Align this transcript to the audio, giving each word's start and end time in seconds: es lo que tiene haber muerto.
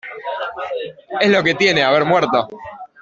es 1.19 1.29
lo 1.29 1.43
que 1.43 1.53
tiene 1.53 1.83
haber 1.83 2.05
muerto. 2.05 2.47